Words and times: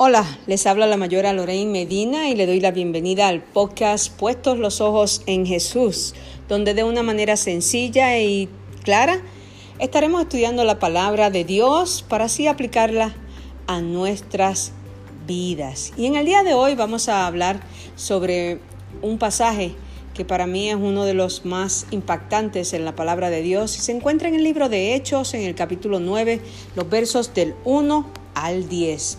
Hola, 0.00 0.24
les 0.46 0.64
habla 0.68 0.86
la 0.86 0.96
mayora 0.96 1.32
Lorraine 1.32 1.72
Medina 1.72 2.28
y 2.28 2.36
le 2.36 2.46
doy 2.46 2.60
la 2.60 2.70
bienvenida 2.70 3.26
al 3.26 3.42
podcast 3.42 4.16
Puestos 4.16 4.56
los 4.56 4.80
Ojos 4.80 5.22
en 5.26 5.44
Jesús, 5.44 6.14
donde 6.48 6.72
de 6.72 6.84
una 6.84 7.02
manera 7.02 7.36
sencilla 7.36 8.16
y 8.16 8.48
clara 8.84 9.20
estaremos 9.80 10.22
estudiando 10.22 10.62
la 10.62 10.78
palabra 10.78 11.30
de 11.30 11.42
Dios 11.42 12.04
para 12.08 12.26
así 12.26 12.46
aplicarla 12.46 13.12
a 13.66 13.80
nuestras 13.80 14.70
vidas. 15.26 15.92
Y 15.96 16.06
en 16.06 16.14
el 16.14 16.26
día 16.26 16.44
de 16.44 16.54
hoy 16.54 16.76
vamos 16.76 17.08
a 17.08 17.26
hablar 17.26 17.58
sobre 17.96 18.60
un 19.02 19.18
pasaje 19.18 19.74
que 20.14 20.24
para 20.24 20.46
mí 20.46 20.68
es 20.68 20.76
uno 20.76 21.06
de 21.06 21.14
los 21.14 21.44
más 21.44 21.86
impactantes 21.90 22.72
en 22.72 22.84
la 22.84 22.94
palabra 22.94 23.30
de 23.30 23.42
Dios 23.42 23.76
y 23.76 23.80
se 23.80 23.90
encuentra 23.90 24.28
en 24.28 24.36
el 24.36 24.44
libro 24.44 24.68
de 24.68 24.94
Hechos, 24.94 25.34
en 25.34 25.42
el 25.42 25.56
capítulo 25.56 25.98
9, 25.98 26.40
los 26.76 26.88
versos 26.88 27.34
del 27.34 27.56
1 27.64 28.06
al 28.34 28.68
10. 28.68 29.18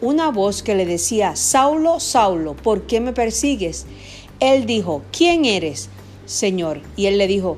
una 0.00 0.30
voz 0.30 0.62
que 0.62 0.74
le 0.74 0.86
decía, 0.86 1.36
Saulo, 1.36 2.00
Saulo, 2.00 2.54
¿por 2.54 2.82
qué 2.86 3.00
me 3.00 3.12
persigues? 3.12 3.86
Él 4.40 4.66
dijo, 4.66 5.02
¿quién 5.10 5.44
eres, 5.44 5.88
Señor? 6.26 6.80
Y 6.96 7.06
él 7.06 7.18
le 7.18 7.26
dijo, 7.26 7.56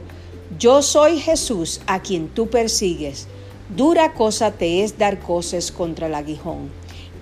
yo 0.58 0.82
soy 0.82 1.18
Jesús 1.18 1.80
a 1.86 2.00
quien 2.00 2.28
tú 2.28 2.48
persigues. 2.48 3.28
Dura 3.76 4.14
cosa 4.14 4.52
te 4.52 4.82
es 4.82 4.98
dar 4.98 5.20
cosas 5.20 5.70
contra 5.70 6.06
el 6.06 6.14
aguijón. 6.14 6.70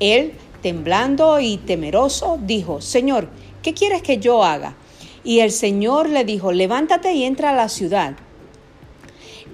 Él, 0.00 0.32
temblando 0.62 1.40
y 1.40 1.58
temeroso, 1.58 2.38
dijo, 2.42 2.80
Señor, 2.80 3.28
¿qué 3.62 3.74
quieres 3.74 4.02
que 4.02 4.18
yo 4.18 4.44
haga? 4.44 4.76
Y 5.24 5.40
el 5.40 5.50
Señor 5.50 6.08
le 6.08 6.24
dijo, 6.24 6.52
levántate 6.52 7.12
y 7.12 7.24
entra 7.24 7.50
a 7.50 7.54
la 7.54 7.68
ciudad, 7.68 8.16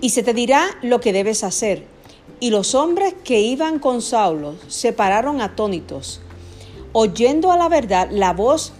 y 0.00 0.10
se 0.10 0.22
te 0.22 0.34
dirá 0.34 0.66
lo 0.82 1.00
que 1.00 1.12
debes 1.12 1.44
hacer. 1.44 1.93
Y 2.40 2.50
los 2.50 2.74
hombres 2.74 3.14
que 3.24 3.40
iban 3.40 3.78
con 3.78 4.02
Saulo 4.02 4.54
se 4.68 4.92
pararon 4.92 5.40
atónitos, 5.40 6.20
oyendo 6.92 7.52
a 7.52 7.56
la 7.56 7.68
verdad 7.68 8.08
la 8.10 8.32
voz, 8.32 8.72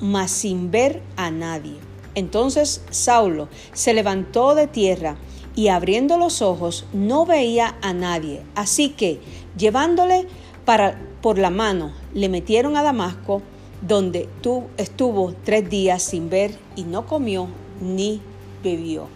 mas 0.00 0.30
sin 0.30 0.70
ver 0.70 1.02
a 1.16 1.30
nadie. 1.30 1.76
Entonces 2.14 2.82
Saulo 2.90 3.48
se 3.72 3.94
levantó 3.94 4.54
de 4.54 4.66
tierra 4.66 5.16
y 5.54 5.68
abriendo 5.68 6.18
los 6.18 6.42
ojos 6.42 6.84
no 6.92 7.26
veía 7.26 7.76
a 7.82 7.92
nadie. 7.92 8.42
Así 8.54 8.90
que, 8.90 9.20
llevándole 9.56 10.26
para, 10.64 11.00
por 11.22 11.38
la 11.38 11.50
mano, 11.50 11.92
le 12.14 12.28
metieron 12.28 12.76
a 12.76 12.82
Damasco, 12.82 13.42
donde 13.80 14.28
estuvo 14.76 15.34
tres 15.44 15.68
días 15.68 16.02
sin 16.02 16.30
ver 16.30 16.58
y 16.76 16.84
no 16.84 17.06
comió 17.06 17.48
ni 17.80 18.20
bebió. 18.62 19.08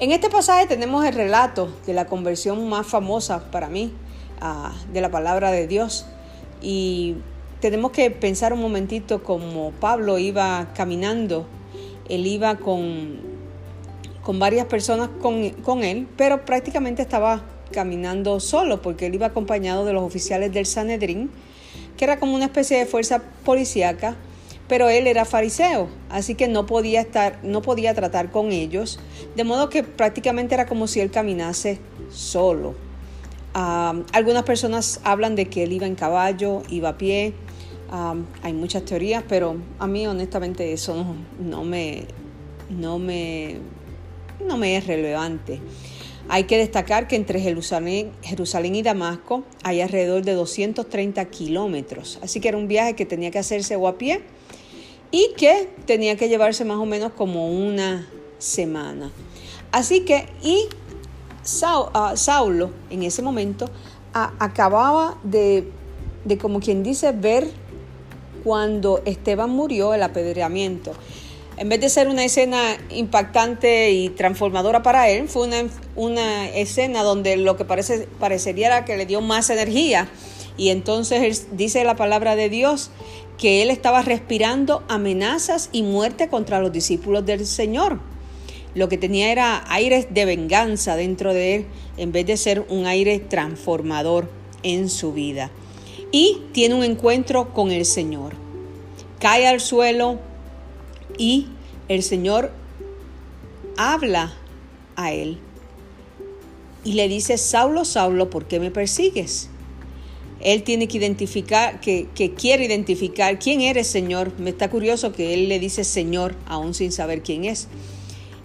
En 0.00 0.12
este 0.12 0.30
pasaje 0.30 0.66
tenemos 0.66 1.04
el 1.04 1.12
relato 1.12 1.68
de 1.86 1.92
la 1.92 2.06
conversión 2.06 2.70
más 2.70 2.86
famosa 2.86 3.50
para 3.50 3.68
mí 3.68 3.92
ah, 4.40 4.72
de 4.94 5.02
la 5.02 5.10
palabra 5.10 5.50
de 5.50 5.66
Dios. 5.66 6.06
Y 6.62 7.16
tenemos 7.60 7.90
que 7.90 8.10
pensar 8.10 8.54
un 8.54 8.62
momentito 8.62 9.22
como 9.22 9.72
Pablo 9.72 10.16
iba 10.16 10.72
caminando, 10.74 11.46
él 12.08 12.26
iba 12.26 12.56
con, 12.56 13.20
con 14.22 14.38
varias 14.38 14.64
personas 14.64 15.10
con, 15.20 15.50
con 15.50 15.84
él, 15.84 16.08
pero 16.16 16.46
prácticamente 16.46 17.02
estaba 17.02 17.42
caminando 17.70 18.40
solo 18.40 18.80
porque 18.80 19.04
él 19.04 19.16
iba 19.16 19.26
acompañado 19.26 19.84
de 19.84 19.92
los 19.92 20.02
oficiales 20.02 20.50
del 20.50 20.64
Sanedrín, 20.64 21.30
que 21.98 22.06
era 22.06 22.18
como 22.18 22.34
una 22.34 22.46
especie 22.46 22.78
de 22.78 22.86
fuerza 22.86 23.20
policíaca 23.44 24.16
pero 24.70 24.88
él 24.88 25.08
era 25.08 25.24
fariseo, 25.24 25.88
así 26.10 26.36
que 26.36 26.46
no 26.46 26.64
podía 26.64 27.00
estar, 27.00 27.40
no 27.42 27.60
podía 27.60 27.92
tratar 27.92 28.30
con 28.30 28.52
ellos, 28.52 29.00
de 29.34 29.42
modo 29.42 29.68
que 29.68 29.82
prácticamente 29.82 30.54
era 30.54 30.66
como 30.66 30.86
si 30.86 31.00
él 31.00 31.10
caminase 31.10 31.80
solo. 32.08 32.76
Ah, 33.52 34.00
algunas 34.12 34.44
personas 34.44 35.00
hablan 35.02 35.34
de 35.34 35.46
que 35.46 35.64
él 35.64 35.72
iba 35.72 35.88
en 35.88 35.96
caballo, 35.96 36.62
iba 36.68 36.90
a 36.90 36.98
pie, 36.98 37.34
ah, 37.90 38.14
hay 38.44 38.52
muchas 38.52 38.84
teorías, 38.84 39.24
pero 39.28 39.56
a 39.80 39.88
mí 39.88 40.06
honestamente 40.06 40.72
eso 40.72 41.04
no, 41.40 41.64
me, 41.64 42.04
no, 42.68 43.00
me, 43.00 43.56
no 44.46 44.56
me 44.56 44.76
es 44.76 44.86
relevante. 44.86 45.60
Hay 46.28 46.44
que 46.44 46.58
destacar 46.58 47.08
que 47.08 47.16
entre 47.16 47.40
Jerusalén, 47.40 48.12
Jerusalén, 48.22 48.76
y 48.76 48.82
Damasco 48.82 49.42
hay 49.64 49.80
alrededor 49.80 50.22
de 50.22 50.34
230 50.34 51.24
kilómetros, 51.24 52.20
así 52.22 52.38
que 52.38 52.46
era 52.46 52.56
un 52.56 52.68
viaje 52.68 52.94
que 52.94 53.04
tenía 53.04 53.32
que 53.32 53.40
hacerse 53.40 53.74
o 53.74 53.88
a 53.88 53.98
pie 53.98 54.22
y 55.10 55.32
que 55.36 55.68
tenía 55.86 56.16
que 56.16 56.28
llevarse 56.28 56.64
más 56.64 56.78
o 56.78 56.86
menos 56.86 57.12
como 57.12 57.50
una 57.50 58.06
semana. 58.38 59.10
Así 59.72 60.00
que, 60.00 60.26
y 60.42 60.68
ah, 61.62 62.12
Saulo 62.16 62.70
en 62.90 63.02
ese 63.02 63.22
momento 63.22 63.66
acababa 64.12 65.18
de, 65.22 65.70
de, 66.24 66.38
como 66.38 66.60
quien 66.60 66.82
dice, 66.82 67.12
ver 67.12 67.48
cuando 68.42 69.02
Esteban 69.04 69.50
murió 69.50 69.94
el 69.94 70.02
apedreamiento. 70.02 70.92
En 71.56 71.68
vez 71.68 71.80
de 71.80 71.90
ser 71.90 72.08
una 72.08 72.24
escena 72.24 72.78
impactante 72.90 73.90
y 73.90 74.08
transformadora 74.08 74.82
para 74.82 75.10
él, 75.10 75.28
fue 75.28 75.46
una, 75.46 75.68
una 75.94 76.48
escena 76.48 77.02
donde 77.02 77.36
lo 77.36 77.56
que 77.56 77.64
parece, 77.64 78.08
parecería 78.18 78.68
era 78.68 78.84
que 78.84 78.96
le 78.96 79.04
dio 79.04 79.20
más 79.20 79.50
energía. 79.50 80.08
Y 80.60 80.68
entonces 80.68 81.46
dice 81.52 81.84
la 81.84 81.96
palabra 81.96 82.36
de 82.36 82.50
Dios 82.50 82.90
que 83.38 83.62
él 83.62 83.70
estaba 83.70 84.02
respirando 84.02 84.82
amenazas 84.88 85.70
y 85.72 85.82
muerte 85.82 86.28
contra 86.28 86.60
los 86.60 86.70
discípulos 86.70 87.24
del 87.24 87.46
Señor. 87.46 87.98
Lo 88.74 88.90
que 88.90 88.98
tenía 88.98 89.32
era 89.32 89.64
aires 89.72 90.08
de 90.10 90.26
venganza 90.26 90.96
dentro 90.96 91.32
de 91.32 91.54
él 91.54 91.66
en 91.96 92.12
vez 92.12 92.26
de 92.26 92.36
ser 92.36 92.66
un 92.68 92.84
aire 92.84 93.20
transformador 93.20 94.28
en 94.62 94.90
su 94.90 95.14
vida. 95.14 95.50
Y 96.12 96.42
tiene 96.52 96.74
un 96.74 96.84
encuentro 96.84 97.54
con 97.54 97.70
el 97.70 97.86
Señor. 97.86 98.34
Cae 99.18 99.46
al 99.46 99.60
suelo 99.60 100.18
y 101.16 101.46
el 101.88 102.02
Señor 102.02 102.52
habla 103.78 104.34
a 104.94 105.10
él 105.10 105.38
y 106.84 106.92
le 106.92 107.08
dice, 107.08 107.38
Saulo, 107.38 107.86
Saulo, 107.86 108.28
¿por 108.28 108.44
qué 108.44 108.60
me 108.60 108.70
persigues? 108.70 109.48
Él 110.40 110.62
tiene 110.62 110.88
que 110.88 110.98
identificar, 110.98 111.80
que, 111.80 112.08
quiere 112.36 112.64
identificar 112.64 113.38
quién 113.38 113.60
eres, 113.60 113.86
Señor. 113.86 114.32
Me 114.38 114.50
está 114.50 114.70
curioso 114.70 115.12
que 115.12 115.34
Él 115.34 115.48
le 115.48 115.58
dice 115.58 115.84
Señor, 115.84 116.34
aún 116.46 116.74
sin 116.74 116.92
saber 116.92 117.22
quién 117.22 117.44
es. 117.44 117.68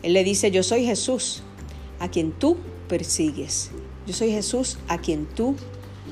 Él 0.03 0.13
le 0.13 0.23
dice, 0.23 0.51
yo 0.51 0.61
soy 0.61 0.85
Jesús, 0.85 1.41
a 1.99 2.09
quien 2.09 2.31
tú 2.31 2.57
persigues. 2.87 3.71
Yo 4.05 4.13
soy 4.13 4.31
Jesús, 4.31 4.77
a 4.87 4.99
quien 4.99 5.25
tú 5.25 5.55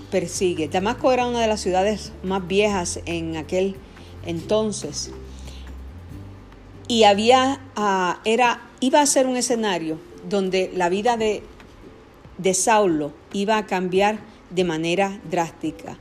persigues. 0.10 0.72
Damasco 0.72 1.12
era 1.12 1.28
una 1.28 1.42
de 1.42 1.48
las 1.48 1.62
ciudades 1.62 2.12
más 2.24 2.48
viejas 2.48 3.02
en 3.06 3.36
aquel 3.36 3.76
entonces. 4.26 5.12
Y 6.88 7.04
había, 7.04 7.62
ah, 7.76 8.20
era, 8.26 8.70
iba 8.80 9.02
a 9.02 9.06
ser 9.06 9.28
un 9.28 9.38
escenario 9.38 10.00
donde 10.28 10.72
la 10.74 10.90
vida 10.90 11.18
de, 11.18 11.44
de 12.38 12.54
Saulo 12.54 13.14
iba 13.34 13.58
a 13.58 13.66
cambiar 13.66 14.33
de 14.54 14.64
manera 14.64 15.20
drástica. 15.30 15.98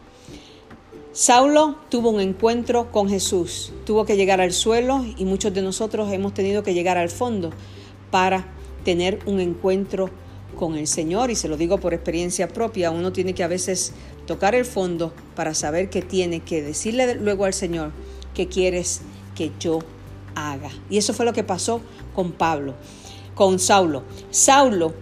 Saulo 1.13 1.77
tuvo 1.91 2.11
un 2.11 2.21
encuentro 2.21 2.91
con 2.91 3.09
Jesús, 3.09 3.73
tuvo 3.85 4.07
que 4.07 4.17
llegar 4.17 4.41
al 4.41 4.53
suelo 4.53 5.05
y 5.19 5.27
muchos 5.27 5.53
de 5.53 5.61
nosotros 5.61 6.11
hemos 6.11 6.33
tenido 6.33 6.63
que 6.63 6.73
llegar 6.73 6.97
al 6.97 7.11
fondo 7.11 7.51
para 8.11 8.47
tener 8.85 9.19
un 9.27 9.41
encuentro 9.41 10.09
con 10.59 10.77
el 10.77 10.87
Señor 10.87 11.31
y 11.31 11.35
se 11.35 11.49
lo 11.49 11.57
digo 11.57 11.79
por 11.79 11.93
experiencia 11.93 12.49
propia, 12.49 12.91
uno 12.91 13.13
tiene 13.13 13.35
que 13.35 13.43
a 13.43 13.49
veces 13.49 13.93
tocar 14.27 14.55
el 14.55 14.65
fondo 14.65 15.13
para 15.35 15.55
saber 15.55 15.91
que 15.91 16.03
tiene 16.03 16.41
que 16.41 16.63
decirle 16.63 17.15
luego 17.17 17.45
al 17.45 17.55
Señor 17.55 17.93
que 18.35 18.49
quieres 18.49 19.03
que 19.35 19.51
yo 19.61 19.81
haga. 20.35 20.71
Y 20.89 20.99
eso 20.99 21.13
fue 21.15 21.27
lo 21.27 21.33
que 21.33 21.45
pasó 21.45 21.81
con 22.15 22.33
Pablo, 22.33 22.75
con 23.35 23.59
Saulo. 23.59 24.03
Saulo 24.31 24.95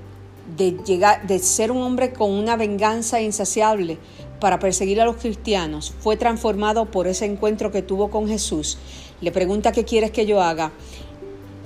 de, 0.56 0.72
llegar, 0.84 1.26
de 1.26 1.38
ser 1.38 1.70
un 1.70 1.82
hombre 1.82 2.12
con 2.12 2.30
una 2.30 2.56
venganza 2.56 3.20
insaciable 3.20 3.98
para 4.40 4.58
perseguir 4.58 5.00
a 5.00 5.04
los 5.04 5.16
cristianos, 5.16 5.92
fue 6.00 6.16
transformado 6.16 6.90
por 6.90 7.06
ese 7.06 7.26
encuentro 7.26 7.70
que 7.70 7.82
tuvo 7.82 8.10
con 8.10 8.26
Jesús. 8.26 8.78
Le 9.20 9.32
pregunta 9.32 9.72
qué 9.72 9.84
quieres 9.84 10.10
que 10.10 10.26
yo 10.26 10.40
haga. 10.40 10.72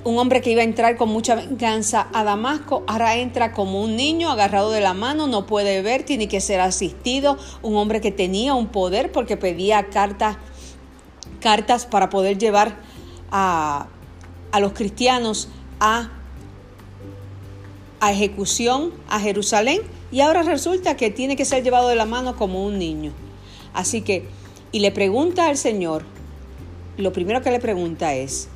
Un 0.02 0.18
hombre 0.18 0.42
que 0.42 0.50
iba 0.50 0.60
a 0.60 0.64
entrar 0.64 0.96
con 0.96 1.08
mucha 1.08 1.34
venganza 1.34 2.08
a 2.12 2.24
Damasco, 2.24 2.82
ahora 2.86 3.16
entra 3.16 3.52
como 3.52 3.80
un 3.80 3.96
niño 3.96 4.30
agarrado 4.30 4.70
de 4.70 4.82
la 4.82 4.92
mano, 4.92 5.26
no 5.28 5.46
puede 5.46 5.80
ver, 5.80 6.02
tiene 6.02 6.28
que 6.28 6.42
ser 6.42 6.60
asistido. 6.60 7.38
Un 7.62 7.76
hombre 7.76 8.02
que 8.02 8.10
tenía 8.12 8.54
un 8.54 8.66
poder 8.66 9.12
porque 9.12 9.36
pedía 9.36 9.86
cartas 9.86 10.36
cartas 11.40 11.84
para 11.84 12.08
poder 12.08 12.38
llevar 12.38 12.74
a, 13.30 13.86
a 14.50 14.60
los 14.60 14.72
cristianos 14.72 15.48
a, 15.78 16.10
a 18.04 18.12
ejecución 18.12 18.92
a 19.08 19.18
Jerusalén 19.18 19.80
y 20.12 20.20
ahora 20.20 20.42
resulta 20.42 20.94
que 20.94 21.10
tiene 21.10 21.36
que 21.36 21.46
ser 21.46 21.62
llevado 21.62 21.88
de 21.88 21.96
la 21.96 22.04
mano 22.04 22.36
como 22.36 22.62
un 22.66 22.78
niño. 22.78 23.12
Así 23.72 24.02
que, 24.02 24.26
y 24.72 24.80
le 24.80 24.92
pregunta 24.92 25.46
al 25.46 25.56
Señor, 25.56 26.04
lo 26.98 27.14
primero 27.14 27.40
que 27.40 27.50
le 27.50 27.60
pregunta 27.60 28.14
es, 28.14 28.48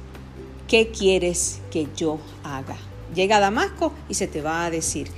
¿qué 0.68 0.88
quieres 0.88 1.60
que 1.70 1.88
yo 1.96 2.18
haga? 2.44 2.76
Llega 3.14 3.38
a 3.38 3.40
Damasco 3.40 3.94
y 4.10 4.14
se 4.14 4.26
te 4.26 4.42
va 4.42 4.66
a 4.66 4.70
decir. 4.70 5.08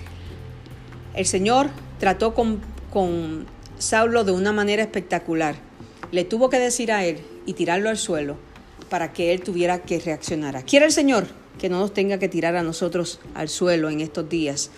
El 1.15 1.27
Señor 1.27 1.69
trató 1.99 2.33
con, 2.33 2.61
con 2.93 3.47
Saulo 3.79 4.23
de 4.23 4.31
una 4.31 4.53
manera 4.53 4.83
espectacular. 4.83 5.57
Le 6.13 6.25
tuvo 6.25 6.51
que 6.51 6.61
decir 6.61 6.93
a 6.93 7.05
él 7.05 7.21
y 7.47 7.55
tirarlo 7.55 7.89
al 7.89 7.99
suelo 7.99 8.37
para 8.89 9.13
que 9.13 9.33
él 9.33 9.43
tuviera 9.43 9.83
que 9.83 9.99
reaccionar. 9.99 10.65
Quiere 10.65 10.87
el 10.87 10.93
Señor 10.93 11.27
que 11.61 11.69
no 11.69 11.79
nos 11.79 11.93
tenga 11.93 12.19
que 12.19 12.29
tirar 12.29 12.57
a 12.57 12.63
nosotros 12.63 13.21
al 13.35 13.49
suelo 13.49 13.91
en 13.91 14.01
estos 14.01 14.29
días 14.29 14.71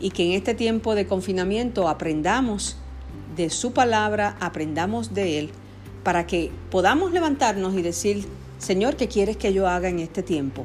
y 0.00 0.10
que 0.10 0.24
en 0.24 0.32
este 0.32 0.54
tiempo 0.54 0.94
de 0.94 1.06
confinamiento 1.06 1.88
aprendamos 1.88 2.76
de 3.36 3.50
su 3.50 3.72
palabra, 3.72 4.36
aprendamos 4.40 5.14
de 5.14 5.38
Él, 5.38 5.50
para 6.02 6.26
que 6.26 6.50
podamos 6.70 7.12
levantarnos 7.12 7.74
y 7.74 7.82
decir, 7.82 8.26
Señor, 8.58 8.96
¿qué 8.96 9.08
quieres 9.08 9.36
que 9.36 9.52
yo 9.52 9.68
haga 9.68 9.88
en 9.88 10.00
este 10.00 10.22
tiempo? 10.22 10.64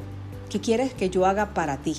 ¿Qué 0.50 0.60
quieres 0.60 0.92
que 0.92 1.08
yo 1.08 1.24
haga 1.24 1.54
para 1.54 1.78
ti? 1.78 1.96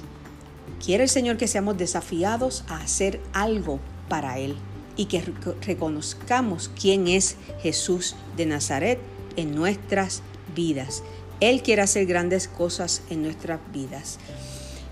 Quiere 0.84 1.04
el 1.04 1.10
Señor 1.10 1.38
que 1.38 1.48
seamos 1.48 1.78
desafiados 1.78 2.66
a 2.68 2.78
hacer 2.78 3.22
algo 3.34 3.80
para 4.10 4.38
Él 4.38 4.56
y 4.98 5.06
que 5.06 5.24
reconozcamos 5.66 6.70
quién 6.80 7.08
es 7.08 7.38
Jesús 7.62 8.16
de 8.36 8.46
Nazaret 8.46 9.00
en 9.38 9.56
nuestras 9.56 10.22
vidas. 10.56 11.04
Él 11.42 11.62
quiere 11.62 11.82
hacer 11.82 12.06
grandes 12.06 12.48
cosas 12.48 13.02
en 13.10 13.24
nuestras 13.24 13.60
vidas. 13.74 14.20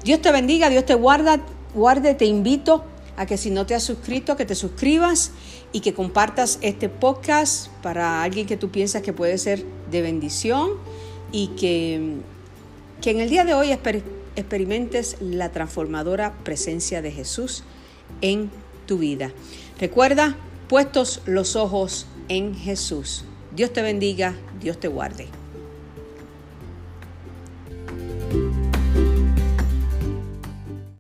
Dios 0.04 0.22
te 0.22 0.32
bendiga, 0.32 0.70
Dios 0.70 0.86
te 0.86 0.96
guarde, 0.96 2.14
te 2.16 2.26
invito 2.26 2.84
a 3.16 3.26
que 3.26 3.38
si 3.38 3.52
no 3.52 3.66
te 3.66 3.76
has 3.76 3.84
suscrito, 3.84 4.36
que 4.36 4.46
te 4.46 4.56
suscribas 4.56 5.32
y 5.72 5.82
que 5.82 5.94
compartas 5.94 6.58
este 6.62 6.90
podcast 6.90 7.68
para 7.84 8.24
alguien 8.24 8.48
que 8.48 8.58
tú 8.58 8.70
piensas 8.70 9.02
que 9.02 9.14
puede 9.14 9.38
ser 9.38 9.64
de 9.92 10.02
bendición 10.02 10.72
y 11.32 11.50
que, 11.50 12.16
que 13.02 13.12
en 13.12 13.20
el 13.20 13.30
día 13.30 13.46
de 13.46 13.54
hoy 13.54 13.72
experimentes 14.36 15.18
la 15.20 15.52
transformadora 15.52 16.34
presencia 16.44 17.02
de 17.02 17.12
Jesús 17.12 17.64
en 18.22 18.50
tu 18.86 18.98
vida. 18.98 19.32
Recuerda, 19.80 20.38
puestos 20.68 21.22
los 21.26 21.56
ojos 21.56 22.08
en 22.30 22.56
Jesús. 22.56 23.26
Dios 23.54 23.74
te 23.74 23.82
bendiga, 23.82 24.36
Dios 24.62 24.80
te 24.80 24.88
guarde. 24.88 25.39